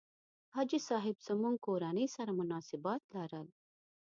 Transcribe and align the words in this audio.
حاجي 0.53 0.79
صاحب 0.89 1.15
زموږ 1.27 1.55
کورنۍ 1.65 2.07
سره 2.15 2.31
مناسبات 2.41 3.01
لرل. 3.15 3.47